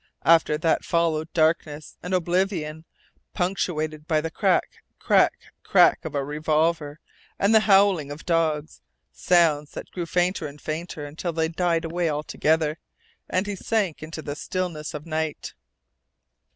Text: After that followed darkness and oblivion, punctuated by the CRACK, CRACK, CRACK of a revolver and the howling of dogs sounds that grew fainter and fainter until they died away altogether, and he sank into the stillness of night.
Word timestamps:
After 0.25 0.57
that 0.57 0.83
followed 0.83 1.31
darkness 1.31 1.95
and 2.01 2.11
oblivion, 2.15 2.85
punctuated 3.35 4.07
by 4.07 4.19
the 4.19 4.31
CRACK, 4.31 4.77
CRACK, 4.97 5.53
CRACK 5.61 6.05
of 6.05 6.15
a 6.15 6.23
revolver 6.25 6.99
and 7.37 7.53
the 7.53 7.59
howling 7.59 8.09
of 8.09 8.25
dogs 8.25 8.81
sounds 9.11 9.73
that 9.73 9.91
grew 9.91 10.07
fainter 10.07 10.47
and 10.47 10.59
fainter 10.59 11.05
until 11.05 11.33
they 11.33 11.49
died 11.49 11.85
away 11.85 12.09
altogether, 12.09 12.79
and 13.29 13.45
he 13.45 13.55
sank 13.55 14.01
into 14.01 14.23
the 14.23 14.35
stillness 14.35 14.95
of 14.95 15.05
night. 15.05 15.53